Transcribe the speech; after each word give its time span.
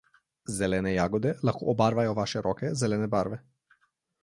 Zelene 0.59 0.93
jagode 0.93 1.33
lahko 1.49 1.69
obarvajo 1.75 2.17
vaše 2.23 2.43
roke 2.49 2.73
zelene 2.83 3.13
barve. 3.17 3.41